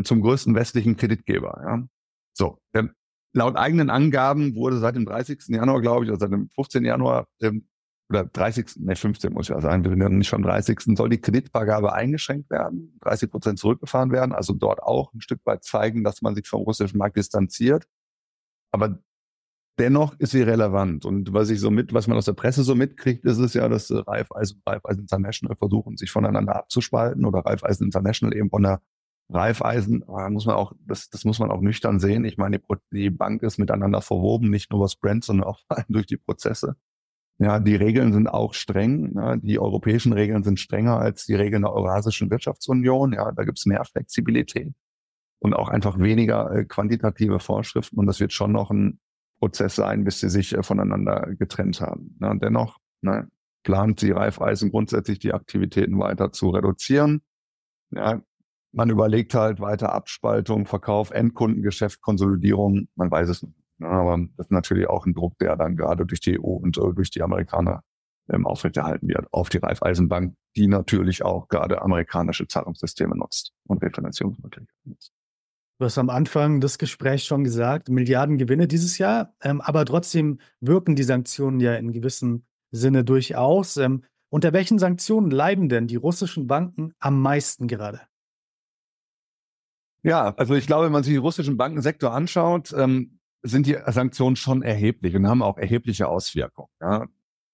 [0.05, 1.61] zum größten westlichen Kreditgeber.
[1.65, 1.89] Ja.
[2.33, 2.95] So, ähm,
[3.33, 5.49] laut eigenen Angaben wurde seit dem 30.
[5.49, 6.85] Januar, glaube ich, oder seit dem 15.
[6.85, 7.69] Januar ähm,
[8.09, 8.77] oder 30.
[8.79, 10.97] Ne, 15 muss ja sein, wir sind ja nicht vom 30.
[10.97, 15.65] soll die Kreditvergabe eingeschränkt werden, 30 Prozent zurückgefahren werden, also dort auch ein Stück weit
[15.65, 17.87] zeigen, dass man sich vom russischen Markt distanziert.
[18.73, 18.99] Aber
[19.81, 21.05] dennoch ist sie relevant.
[21.05, 23.69] Und was ich so mit, was man aus der Presse so mitkriegt, ist es ja,
[23.69, 28.83] dass Raiffeisen und Raiffeisen International versuchen, sich voneinander abzuspalten oder Raiffeisen International eben von der
[29.33, 32.25] Raiffeisen, da muss man auch, das, das muss man auch nüchtern sehen.
[32.25, 36.07] Ich meine, die, die Bank ist miteinander verwoben, nicht nur was Brand, sondern auch durch
[36.07, 36.77] die Prozesse.
[37.39, 39.15] Ja, die Regeln sind auch streng.
[39.15, 43.15] Ja, die europäischen Regeln sind strenger als die Regeln der Eurasischen Wirtschaftsunion.
[43.15, 44.75] Ja, da gibt es mehr Flexibilität
[45.39, 47.99] und auch einfach weniger äh, quantitative Vorschriften.
[47.99, 49.01] Und das wird schon noch ein
[49.41, 52.17] Prozess sein, bis sie sich äh, voneinander getrennt haben.
[52.21, 53.29] Ja, dennoch ne,
[53.65, 57.23] plant die Raiffeisen grundsätzlich die Aktivitäten weiter zu reduzieren.
[57.91, 58.23] Ja,
[58.73, 62.89] man überlegt halt weiter Abspaltung, Verkauf, Endkundengeschäft, Konsolidierung.
[62.95, 63.57] Man weiß es nicht.
[63.81, 66.77] Ja, aber das ist natürlich auch ein Druck, der dann gerade durch die EU und
[66.77, 67.83] äh, durch die Amerikaner
[68.29, 74.69] ähm, aufrechterhalten wird, auf die Raiffeisenbank, die natürlich auch gerade amerikanische Zahlungssysteme nutzt und Refinanzierungsmöglichkeiten
[74.85, 75.13] nutzt.
[75.81, 80.39] Du hast am Anfang des Gesprächs schon gesagt, Milliarden Gewinne dieses Jahr, ähm, aber trotzdem
[80.61, 83.79] wirken die Sanktionen ja in gewissem Sinne durchaus.
[83.79, 88.03] Ähm, unter welchen Sanktionen leiden denn die russischen Banken am meisten gerade?
[90.03, 94.37] Ja, also ich glaube, wenn man sich den russischen Bankensektor anschaut, ähm, sind die Sanktionen
[94.37, 96.69] schon erheblich und haben auch erhebliche Auswirkungen.
[96.83, 97.07] Ja.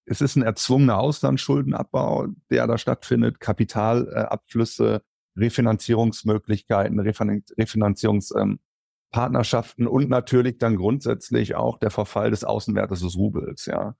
[0.03, 5.01] Es ist ein erzwungener Auslandsschuldenabbau, der da stattfindet, Kapitalabflüsse,
[5.37, 13.65] Refinanzierungsmöglichkeiten, Refinanzierungspartnerschaften ähm, und natürlich dann grundsätzlich auch der Verfall des Außenwertes des Rubels.
[13.65, 13.95] Ja.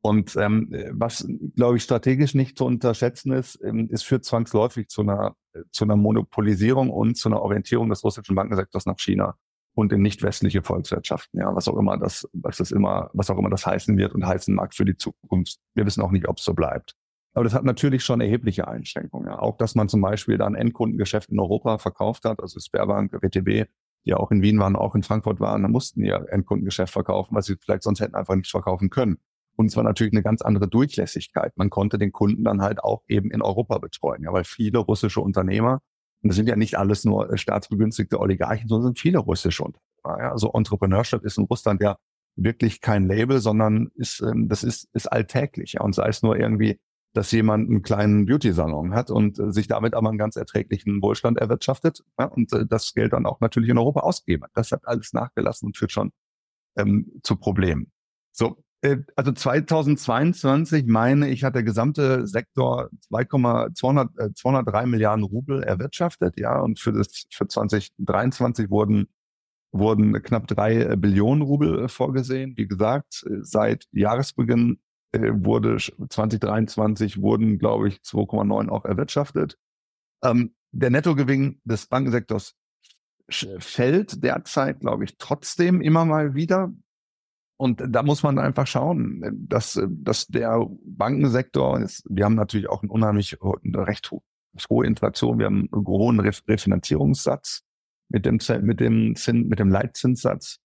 [0.00, 5.02] Und ähm, was, glaube ich, strategisch nicht zu unterschätzen ist, ähm, es führt zwangsläufig zu
[5.02, 5.34] einer,
[5.72, 9.36] zu einer Monopolisierung und zu einer Orientierung des russischen Bankensektors nach China
[9.74, 13.38] und in nicht westliche Volkswirtschaften, ja, was auch immer das, was das immer, was auch
[13.38, 15.58] immer das heißen wird und heißen mag für die Zukunft.
[15.74, 16.96] Wir wissen auch nicht, ob es so bleibt.
[17.34, 19.28] Aber das hat natürlich schon erhebliche Einschränkungen.
[19.28, 19.38] Ja.
[19.38, 23.68] Auch, dass man zum Beispiel dann Endkundengeschäft in Europa verkauft hat, also Sperrbank, WTB,
[24.06, 27.46] die auch in Wien waren, auch in Frankfurt waren, da mussten ihr Endkundengeschäft verkaufen, was
[27.46, 29.18] sie vielleicht sonst hätten einfach nicht verkaufen können.
[29.56, 31.52] Und es war natürlich eine ganz andere Durchlässigkeit.
[31.56, 35.20] Man konnte den Kunden dann halt auch eben in Europa betreuen, ja, weil viele russische
[35.20, 35.80] Unternehmer
[36.22, 40.22] und das sind ja nicht alles nur äh, staatsbegünstigte Oligarchen, sondern sind viele russische Unternehmer.
[40.24, 40.32] Ja?
[40.32, 41.96] Also Entrepreneurship ist in Russland ja
[42.36, 45.74] wirklich kein Label, sondern ist, ähm, das ist, ist alltäglich.
[45.74, 45.82] Ja?
[45.82, 46.80] Und sei es nur irgendwie,
[47.14, 51.38] dass jemand einen kleinen Beauty-Salon hat und äh, sich damit aber einen ganz erträglichen Wohlstand
[51.38, 52.26] erwirtschaftet ja?
[52.26, 54.44] und äh, das Geld dann auch natürlich in Europa ausgeben.
[54.54, 56.12] Das hat alles nachgelassen und führt schon
[56.76, 57.90] ähm, zu Problemen.
[58.32, 65.62] So, äh, also 2022 meine ich, hat der gesamte Sektor 2,200, äh, 203 Milliarden Rubel
[65.62, 69.08] erwirtschaftet, ja, und für das, für 2023 wurden,
[69.72, 72.54] wurden knapp drei äh, Billionen Rubel äh, vorgesehen.
[72.56, 79.58] Wie gesagt, seit Jahresbeginn äh, wurde 2023 wurden, glaube ich, 2,9 auch erwirtschaftet.
[80.22, 82.54] Ähm, der Nettogewinn des Bankensektors
[83.30, 86.72] fällt derzeit, glaube ich, trotzdem immer mal wieder.
[87.60, 92.82] Und da muss man einfach schauen, dass, dass der Bankensektor ist, wir haben natürlich auch
[92.82, 94.12] einen unheimlich recht
[94.70, 97.62] hohe Inflation, wir haben einen hohen Refinanzierungssatz
[98.08, 100.60] mit dem, mit dem, Zins, mit dem Leitzinssatz.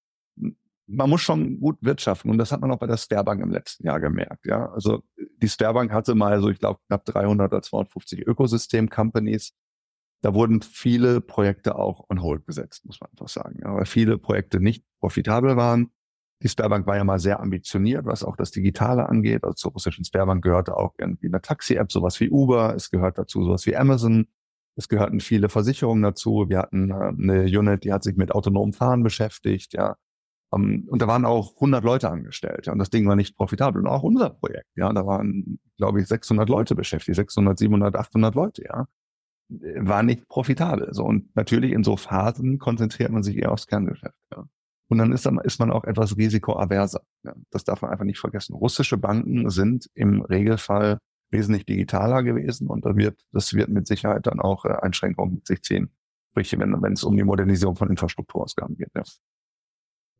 [0.87, 3.85] Man muss schon gut wirtschaften und das hat man auch bei der Sperrbank im letzten
[3.85, 4.45] Jahr gemerkt.
[4.45, 5.01] Ja, also
[5.41, 9.53] die Sperrbank hatte mal so, ich glaube, knapp 300 oder 250 Ökosystem-Companies.
[10.21, 13.59] Da wurden viele Projekte auch on hold gesetzt, muss man einfach sagen.
[13.61, 15.91] Ja, weil viele Projekte nicht profitabel waren
[16.43, 19.45] die Sperrbank war ja mal sehr ambitioniert, was auch das Digitale angeht.
[19.45, 22.75] Also zur russischen Sperrbank gehörte auch irgendwie eine Taxi-App, sowas wie Uber.
[22.75, 24.27] Es gehört dazu sowas wie Amazon.
[24.75, 26.45] Es gehörten viele Versicherungen dazu.
[26.49, 29.95] Wir hatten äh, eine Unit, die hat sich mit autonomem Fahren beschäftigt, ja.
[30.53, 32.73] Um, und da waren auch 100 Leute angestellt, ja.
[32.73, 33.81] Und das Ding war nicht profitabel.
[33.81, 34.93] Und auch unser Projekt, ja.
[34.93, 38.87] Da waren, glaube ich, 600 Leute beschäftigt, 600, 700, 800 Leute, ja.
[39.49, 40.89] War nicht profitabel.
[40.93, 41.05] So.
[41.05, 44.45] Und natürlich in so Phasen konzentriert man sich eher aufs Kerngeschäft, ja.
[44.89, 47.01] Und dann ist, dann ist man auch etwas risikoaverser.
[47.23, 48.53] Ja, das darf man einfach nicht vergessen.
[48.53, 50.99] Russische Banken sind im Regelfall
[51.31, 55.47] wesentlich digitaler gewesen und da wird, das wird mit Sicherheit dann auch äh, Einschränkungen mit
[55.47, 55.89] sich ziehen.
[56.31, 58.91] Sprich, wenn, wenn es um die Modernisierung von Infrastrukturausgaben geht.
[58.93, 59.01] Ja.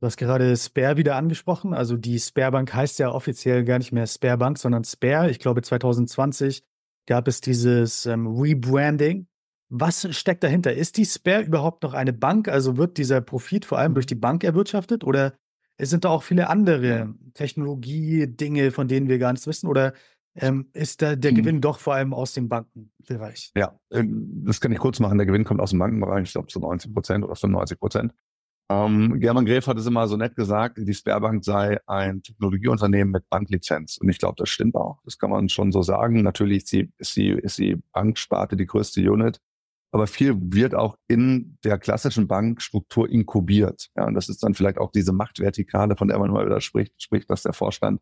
[0.03, 1.73] Du hast gerade Spare wieder angesprochen.
[1.73, 5.31] Also die Sparebank heißt ja offiziell gar nicht mehr Sparebank, sondern Spare.
[5.31, 6.65] Ich glaube, 2020
[7.05, 9.27] gab es dieses ähm, Rebranding
[9.69, 10.73] was steckt dahinter?
[10.73, 12.49] Ist die Spare überhaupt noch eine Bank?
[12.49, 15.05] Also wird dieser Profit vor allem durch die Bank erwirtschaftet?
[15.05, 15.33] Oder
[15.79, 19.67] sind da auch viele andere Technologie-Dinge, von denen wir gar nichts wissen?
[19.67, 19.93] Oder
[20.35, 21.37] ähm, ist da der hm.
[21.37, 23.51] Gewinn doch vor allem aus dem Bankenbereich?
[23.55, 25.17] Ja, ähm, das kann ich kurz machen.
[25.17, 28.13] Der Gewinn kommt aus dem Bankenbereich, ich glaube zu 90 Prozent oder 95 Prozent.
[28.69, 33.29] Ähm, German Gref hat es immer so nett gesagt, die Sperrbank sei ein Technologieunternehmen mit
[33.29, 33.97] Banklizenz.
[33.97, 34.99] Und ich glaube, das stimmt auch.
[35.03, 36.21] Das kann man schon so sagen.
[36.23, 39.39] Natürlich ist die, ist die, ist die Banksparte die größte Unit
[39.93, 43.91] aber viel wird auch in der klassischen Bankstruktur inkubiert.
[43.95, 46.99] Ja, und das ist dann vielleicht auch diese Machtvertikale, von der man mal wieder spricht,
[47.01, 48.01] spricht, dass der Vorstand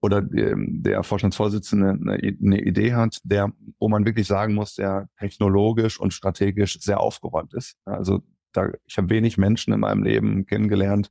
[0.00, 6.12] oder der Vorstandsvorsitzende eine Idee hat, der, wo man wirklich sagen muss, der technologisch und
[6.12, 7.76] strategisch sehr aufgeräumt ist.
[7.86, 8.22] Also
[8.56, 11.10] da, ich habe wenig Menschen in meinem Leben kennengelernt,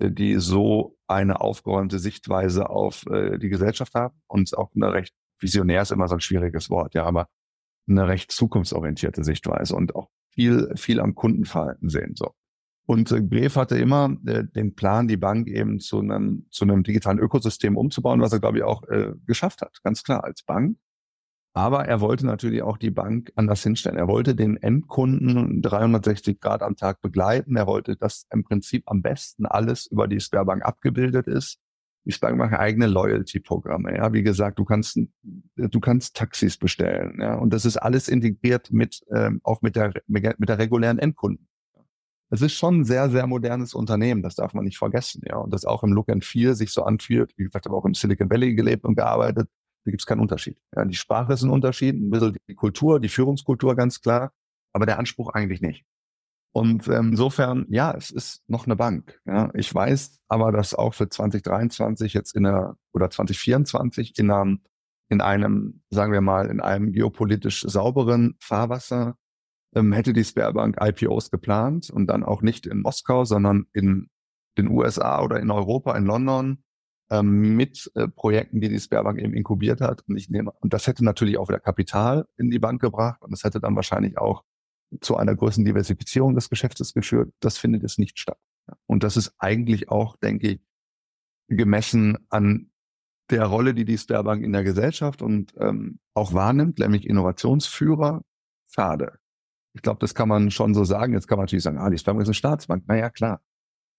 [0.00, 5.82] die so eine aufgeräumte Sichtweise auf äh, die Gesellschaft haben und auch eine recht visionär
[5.82, 7.28] ist immer so ein schwieriges Wort, ja, aber
[7.88, 12.14] eine recht zukunftsorientierte Sichtweise und auch viel, viel am Kundenverhalten sehen.
[12.14, 12.32] So.
[12.86, 16.82] Und äh, Gref hatte immer äh, den Plan, die Bank eben zu einem, zu einem
[16.82, 20.78] digitalen Ökosystem umzubauen, was er, glaube ich, auch äh, geschafft hat, ganz klar als Bank.
[21.58, 23.98] Aber er wollte natürlich auch die Bank anders hinstellen.
[23.98, 27.56] Er wollte den Endkunden 360 Grad am Tag begleiten.
[27.56, 31.58] Er wollte, dass im Prinzip am besten alles über die Sperrbank abgebildet ist.
[32.04, 33.96] Die Sperrbank macht eigene Loyalty-Programme.
[33.96, 35.00] Ja, wie gesagt, du kannst,
[35.56, 37.18] du kannst Taxis bestellen.
[37.20, 41.48] Ja, und das ist alles integriert mit, ähm, auch mit der, mit der regulären Endkunden.
[42.30, 44.22] Es ist schon ein sehr, sehr modernes Unternehmen.
[44.22, 45.22] Das darf man nicht vergessen.
[45.26, 47.32] Ja, und das auch im Look and Feel sich so anfühlt.
[47.36, 49.48] Wie gesagt, aber auch im Silicon Valley gelebt und gearbeitet
[49.84, 50.58] da gibt es keinen Unterschied.
[50.74, 54.32] Ja, die Sprache ist ein Unterschied, ein bisschen die Kultur, die Führungskultur ganz klar,
[54.72, 55.84] aber der Anspruch eigentlich nicht.
[56.52, 59.20] Und ähm, insofern, ja, es ist noch eine Bank.
[59.26, 59.50] Ja.
[59.54, 64.60] Ich weiß aber, dass auch für 2023 jetzt in der oder 2024 in einem,
[65.08, 69.16] in einem, sagen wir mal, in einem geopolitisch sauberen Fahrwasser
[69.74, 74.08] ähm, hätte die Sperrbank IPOs geplant und dann auch nicht in Moskau, sondern in
[74.56, 76.64] den USA oder in Europa, in London
[77.10, 80.04] ähm, mit äh, Projekten, die die Sperrbank eben inkubiert hat.
[80.08, 83.30] Und ich nehme, und das hätte natürlich auch wieder Kapital in die Bank gebracht und
[83.30, 84.44] das hätte dann wahrscheinlich auch
[85.00, 87.32] zu einer größeren Diversifizierung des Geschäftes geführt.
[87.40, 88.38] Das findet jetzt nicht statt.
[88.86, 90.60] Und das ist eigentlich auch, denke ich,
[91.48, 92.70] gemessen an
[93.30, 98.22] der Rolle, die die Sperrbank in der Gesellschaft und ähm, auch wahrnimmt, nämlich Innovationsführer,
[98.66, 99.18] schade.
[99.74, 101.12] Ich glaube, das kann man schon so sagen.
[101.12, 102.88] Jetzt kann man natürlich sagen, ah, die Sperrbank ist eine Staatsbank.
[102.88, 103.42] Naja, klar.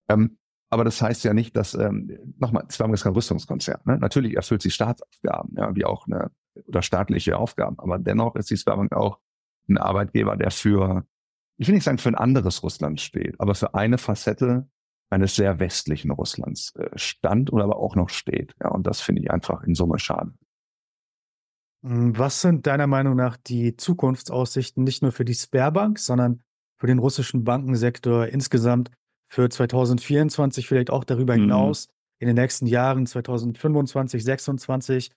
[0.10, 0.38] Ähm,
[0.70, 3.82] aber das heißt ja nicht, dass, ähm, nochmal, Swam ist kein Rüstungskonzern.
[3.86, 3.98] Ne?
[3.98, 6.32] Natürlich erfüllt sie Staatsaufgaben, ja, wie auch eine,
[6.66, 7.80] oder staatliche Aufgaben.
[7.80, 9.20] Aber dennoch ist die Sperrbank auch
[9.68, 11.06] ein Arbeitgeber, der für,
[11.58, 14.70] ich will nicht sagen für ein anderes Russland steht, aber für eine Facette
[15.10, 18.56] eines sehr westlichen Russlands äh, stand und aber auch noch steht.
[18.62, 20.34] Ja, und das finde ich einfach in Summe schade.
[21.84, 26.44] Hm, was sind deiner Meinung nach die Zukunftsaussichten nicht nur für die Sperrbank, sondern
[26.78, 28.92] für den russischen Bankensektor insgesamt?
[29.30, 31.42] Für 2024, vielleicht auch darüber mhm.
[31.42, 31.88] hinaus,
[32.20, 35.12] in den nächsten Jahren, 2025, 2026,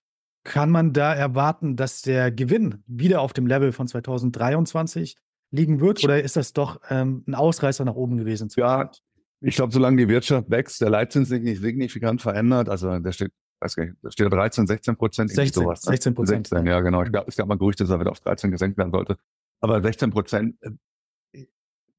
[0.44, 5.16] kann man da erwarten, dass der Gewinn wieder auf dem Level von 2023
[5.50, 6.02] liegen wird?
[6.04, 8.48] Oder ist das doch ähm, ein Ausreißer nach oben gewesen?
[8.56, 8.90] Ja,
[9.40, 13.32] ich glaube, solange die Wirtschaft wächst, der Leitzins sich nicht signifikant verändert, also der steht,
[13.60, 15.30] weiß nicht, da steht 13, 16 Prozent.
[15.30, 16.46] 16, sowas, 16 Prozent.
[16.48, 17.02] 16, ja, genau.
[17.02, 19.16] Ich glaube, es gab mal Gerüchte, dass er wieder auf 13 gesenkt werden sollte.
[19.60, 20.70] Aber 16 Prozent, äh,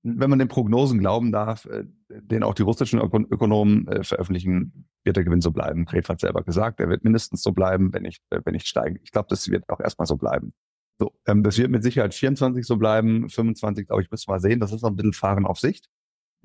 [0.04, 5.18] wenn man den Prognosen glauben darf, äh, den auch die russischen Ökonomen äh, veröffentlichen, wird
[5.18, 5.86] der Gewinn so bleiben.
[5.86, 9.00] Gref hat selber gesagt, er wird mindestens so bleiben, wenn nicht, äh, wenn nicht steigen.
[9.04, 10.54] Ich glaube, das wird auch erstmal so bleiben.
[11.00, 14.40] So, ähm, das wird mit Sicherheit 24 so bleiben, 25, glaube ich, müssen wir mal
[14.40, 14.60] sehen.
[14.60, 15.88] Das ist noch ein bisschen Fahren auf Sicht.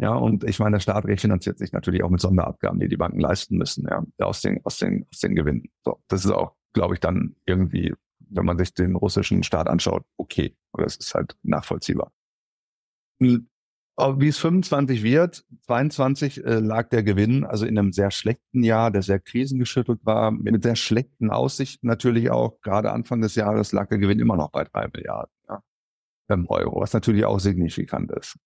[0.01, 3.19] Ja, und ich meine, der Staat refinanziert sich natürlich auch mit Sonderabgaben, die die Banken
[3.19, 5.65] leisten müssen, ja, aus den, aus den, aus den Gewinnen.
[5.85, 10.05] So, das ist auch, glaube ich, dann irgendwie, wenn man sich den russischen Staat anschaut,
[10.17, 10.57] okay.
[10.73, 12.13] Aber es ist halt nachvollziehbar.
[13.99, 18.93] Wie es 25 wird, 22 äh, lag der Gewinn also in einem sehr schlechten Jahr,
[18.93, 22.61] der sehr krisengeschüttelt war, mit sehr schlechten Aussichten natürlich auch.
[22.61, 26.93] Gerade Anfang des Jahres lag der Gewinn immer noch bei drei Milliarden ja, Euro, was
[26.93, 28.37] natürlich auch signifikant ist.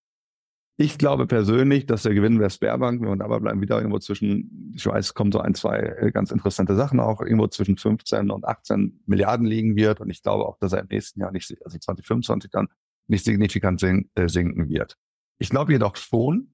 [0.75, 4.83] Ich glaube persönlich, dass der Gewinn der Sperrbank, wir dabei bleiben, wieder irgendwo zwischen, ich
[4.83, 9.03] weiß, kommen so ein, zwei äh, ganz interessante Sachen auch, irgendwo zwischen 15 und 18
[9.05, 10.01] Milliarden liegen wird.
[10.01, 12.69] Und ich glaube auch, dass er im nächsten Jahr nicht, also 2025 dann
[13.07, 14.97] nicht signifikant äh, sinken wird.
[15.43, 16.53] Ich glaube jedoch schon,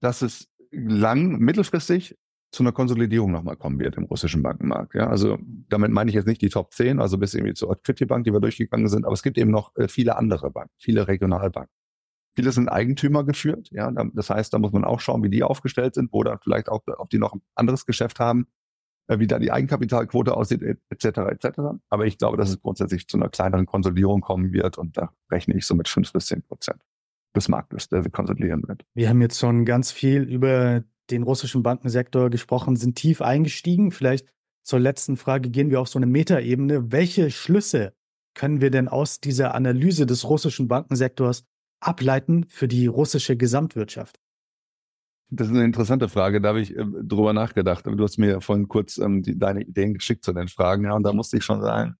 [0.00, 2.16] dass es lang, mittelfristig
[2.50, 4.94] zu einer Konsolidierung nochmal kommen wird im russischen Bankenmarkt.
[4.94, 5.36] Ja, also
[5.68, 8.40] damit meine ich jetzt nicht die Top 10, also bis irgendwie zur Bank, die wir
[8.40, 11.70] durchgegangen sind, aber es gibt eben noch äh, viele andere Banken, viele Regionalbanken.
[12.34, 15.94] Viele sind Eigentümer geführt, ja, das heißt, da muss man auch schauen, wie die aufgestellt
[15.94, 18.46] sind, oder vielleicht auch, ob die noch ein anderes Geschäft haben,
[19.08, 21.48] äh, wie da die Eigenkapitalquote aussieht, etc., etc.
[21.90, 25.54] Aber ich glaube, dass es grundsätzlich zu einer kleineren Konsolidierung kommen wird und da rechne
[25.54, 26.80] ich so mit fünf bis zehn Prozent
[27.34, 28.84] des Marktes, der sich konsolidieren wird.
[28.94, 33.90] Wir haben jetzt schon ganz viel über den russischen Bankensektor gesprochen, sind tief eingestiegen.
[33.90, 34.28] Vielleicht
[34.62, 36.92] zur letzten Frage gehen wir auf so eine Metaebene.
[36.92, 37.94] Welche Schlüsse
[38.34, 41.44] können wir denn aus dieser Analyse des russischen Bankensektors
[41.80, 44.20] ableiten für die russische Gesamtwirtschaft?
[45.32, 47.86] Das ist eine interessante Frage, da habe ich äh, drüber nachgedacht.
[47.86, 51.04] Du hast mir vorhin kurz ähm, die, deine Ideen geschickt zu den Fragen, ja, und
[51.04, 51.94] da musste ich schon sagen,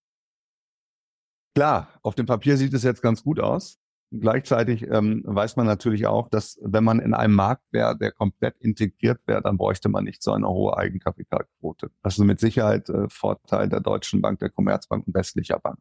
[1.55, 3.80] klar, auf dem Papier sieht es jetzt ganz gut aus.
[4.13, 8.57] Gleichzeitig ähm, weiß man natürlich auch, dass wenn man in einem Markt wäre, der komplett
[8.59, 11.93] integriert wäre, dann bräuchte man nicht so eine hohe Eigenkapitalquote.
[12.03, 15.79] Das ist mit Sicherheit äh, Vorteil der Deutschen Bank, der Commerzbank und westlicher Bank.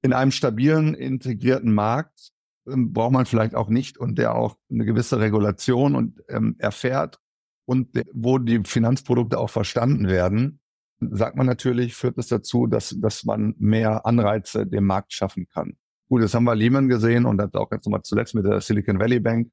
[0.00, 2.32] In einem stabilen, integrierten Markt
[2.66, 7.20] ähm, braucht man vielleicht auch nicht und der auch eine gewisse Regulation und ähm, erfährt
[7.66, 10.60] und wo die Finanzprodukte auch verstanden werden,
[11.00, 15.76] sagt man natürlich, führt es dazu, dass, dass man mehr Anreize dem Markt schaffen kann.
[16.08, 18.98] Gut, das haben wir Lehman gesehen und das auch jetzt nochmal zuletzt mit der Silicon
[18.98, 19.50] Valley Bank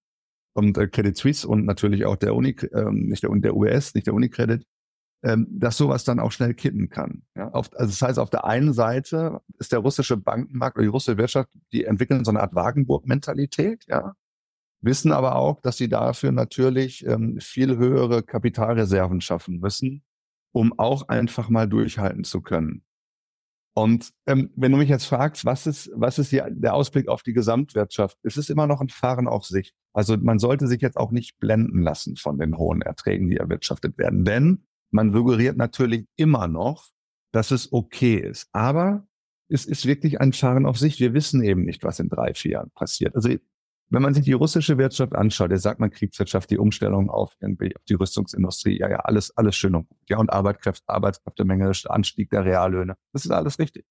[0.54, 4.08] und äh, Credit Suisse und natürlich auch der Uni, ähm, nicht der, der US, nicht
[4.08, 4.65] der Unicredit,
[5.24, 7.24] ähm, dass sowas dann auch schnell kippen kann.
[7.36, 10.89] Ja, auf, also das heißt, auf der einen Seite ist der russische Bankenmarkt oder die
[10.89, 14.13] russische Wirtschaft, die entwickeln so eine Art Wagenburg-Mentalität, ja,
[14.82, 20.04] wissen aber auch, dass sie dafür natürlich ähm, viel höhere Kapitalreserven schaffen müssen,
[20.54, 22.85] um auch einfach mal durchhalten zu können.
[23.77, 27.23] Und ähm, wenn du mich jetzt fragst, was ist, was ist hier der Ausblick auf
[27.23, 29.73] die Gesamtwirtschaft, es ist immer noch ein Fahren auf sich.
[29.93, 33.97] Also man sollte sich jetzt auch nicht blenden lassen von den hohen Erträgen, die erwirtschaftet
[33.97, 34.23] werden.
[34.23, 36.88] Denn man suggeriert natürlich immer noch,
[37.33, 38.47] dass es okay ist.
[38.53, 39.07] Aber
[39.49, 41.01] es ist wirklich ein Fahren auf sich.
[41.01, 43.13] Wir wissen eben nicht, was in drei, vier Jahren passiert.
[43.13, 43.29] Also
[43.89, 47.76] wenn man sich die russische Wirtschaft anschaut, der sagt man Kriegswirtschaft, die Umstellung auf, irgendwie
[47.76, 50.00] auf die Rüstungsindustrie, ja, ja, alles, alles schön und gut.
[50.10, 52.95] Ja, und Arbeitskräfte, Arbeitskräftemenge, Anstieg der Reallöhne.
[53.13, 53.86] Das ist alles richtig.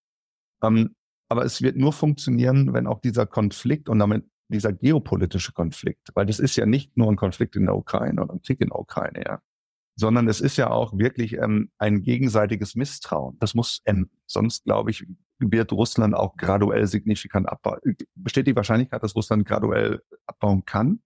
[0.62, 0.94] Ähm,
[1.28, 6.26] aber es wird nur funktionieren, wenn auch dieser Konflikt und damit dieser geopolitische Konflikt, weil
[6.26, 8.78] das ist ja nicht nur ein Konflikt in der Ukraine oder ein Krieg in der
[8.78, 9.40] Ukraine, ja,
[9.96, 13.36] sondern es ist ja auch wirklich ähm, ein gegenseitiges Misstrauen.
[13.38, 14.10] Das muss enden.
[14.26, 15.06] Sonst, glaube ich,
[15.38, 17.78] wird Russland auch graduell signifikant abbauen.
[18.14, 21.00] Besteht die Wahrscheinlichkeit, dass Russland graduell abbauen kann?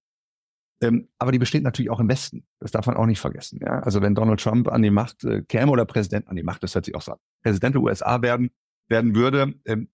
[0.80, 2.46] Ähm, aber die besteht natürlich auch im Westen.
[2.60, 3.58] Das darf man auch nicht vergessen.
[3.60, 3.80] Ja?
[3.80, 6.74] Also wenn Donald Trump an die Macht äh, käme oder Präsident an die Macht, das
[6.74, 8.50] hört sich auch so an, Präsident der USA werden,
[8.88, 9.88] werden würde, ähm,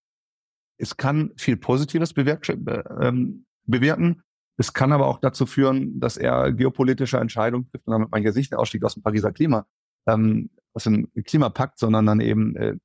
[0.77, 2.67] es kann viel Positives bewirken,
[3.01, 4.23] ähm, bewirken.
[4.57, 8.59] Es kann aber auch dazu führen, dass er geopolitische Entscheidungen trifft und damit nicht den
[8.59, 9.67] Ausstieg aus dem Pariser Klima,
[10.07, 12.77] ähm, aus dem Klimapakt, sondern dann eben äh,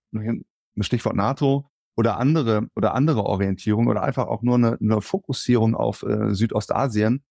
[0.83, 6.03] Stichwort NATO oder andere oder andere Orientierung oder einfach auch nur eine, eine Fokussierung auf
[6.03, 7.23] äh, Südostasien,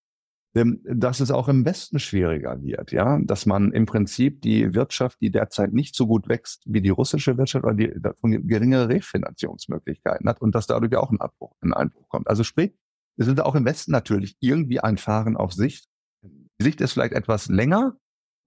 [0.54, 5.20] ähm, dass es auch im Westen schwieriger wird, ja, dass man im Prinzip die Wirtschaft,
[5.20, 10.40] die derzeit nicht so gut wächst wie die russische Wirtschaft, oder die geringere Refinanzierungsmöglichkeiten hat
[10.40, 12.28] und dass dadurch auch ein Abbruch, ein Einbruch kommt.
[12.28, 12.72] Also sprich,
[13.16, 15.86] wir sind auch im Westen natürlich irgendwie ein Fahren auf Sicht.
[16.22, 17.96] Die Sicht ist vielleicht etwas länger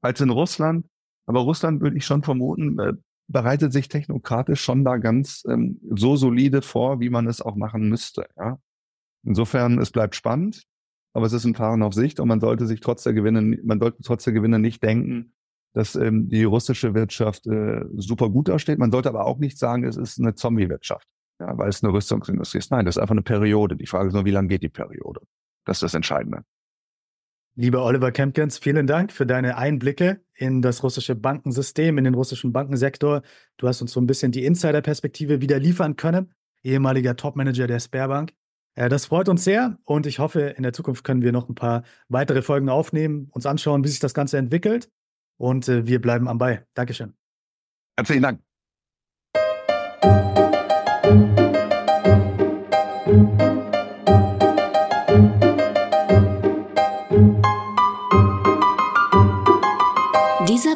[0.01, 0.87] als in Russland,
[1.27, 2.93] aber Russland würde ich schon vermuten, äh,
[3.31, 7.89] bereitet sich technokratisch schon da ganz ähm, so solide vor, wie man es auch machen
[7.89, 8.25] müsste.
[8.37, 8.59] Ja?
[9.23, 10.63] Insofern, es bleibt spannend,
[11.13, 13.79] aber es ist ein Fahren auf Sicht und man sollte sich trotz der Gewinne, man
[13.79, 15.33] sollte trotz der Gewinne nicht denken,
[15.73, 18.79] dass ähm, die russische Wirtschaft äh, super gut dasteht.
[18.79, 21.07] Man sollte aber auch nicht sagen, es ist eine Zombie-Wirtschaft,
[21.39, 22.71] ja, weil es eine Rüstungsindustrie ist.
[22.71, 23.75] Nein, das ist einfach eine Periode.
[23.75, 25.21] Die Frage ist nur, wie lange geht die Periode?
[25.65, 26.43] Das ist das Entscheidende.
[27.55, 32.53] Lieber Oliver Kempkens, vielen Dank für deine Einblicke in das russische Bankensystem, in den russischen
[32.53, 33.23] Bankensektor.
[33.57, 36.33] Du hast uns so ein bisschen die Insider-Perspektive wieder liefern können,
[36.63, 38.33] ehemaliger Topmanager der Sperrbank.
[38.75, 41.55] Äh, das freut uns sehr und ich hoffe, in der Zukunft können wir noch ein
[41.55, 44.89] paar weitere Folgen aufnehmen, uns anschauen, wie sich das Ganze entwickelt
[45.37, 46.65] und äh, wir bleiben am Ball.
[46.73, 47.13] Dankeschön.
[47.97, 48.41] Herzlichen Dank.